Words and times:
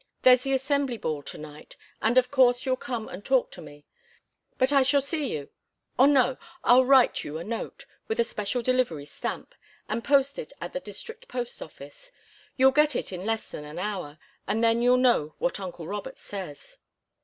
There's 0.23 0.41
the 0.41 0.53
Assembly 0.55 0.97
ball 0.97 1.21
to 1.21 1.37
night, 1.37 1.77
and 2.01 2.17
of 2.17 2.31
course 2.31 2.65
you'll 2.65 2.75
come 2.75 3.07
and 3.07 3.23
talk 3.23 3.51
to 3.51 3.61
me, 3.61 3.85
but 4.57 4.73
I 4.73 4.81
shall 4.81 4.99
see 5.03 5.31
you 5.31 5.49
or 5.95 6.07
no 6.07 6.37
I'll 6.63 6.83
write 6.85 7.23
you 7.23 7.37
a 7.37 7.43
note, 7.43 7.85
with 8.07 8.19
a 8.19 8.23
special 8.23 8.63
delivery 8.63 9.05
stamp, 9.05 9.53
and 9.87 10.03
post 10.03 10.39
it 10.39 10.53
at 10.59 10.73
the 10.73 10.79
District 10.79 11.27
Post 11.27 11.61
Office. 11.61 12.11
You'll 12.57 12.71
get 12.71 12.95
it 12.95 13.13
in 13.13 13.27
less 13.27 13.47
than 13.47 13.63
an 13.63 13.77
hour, 13.77 14.17
and 14.47 14.63
then 14.63 14.81
you'll 14.81 14.97
know 14.97 15.35
what 15.37 15.59
uncle 15.59 15.85
Robert 15.87 16.17
says." 16.17 16.79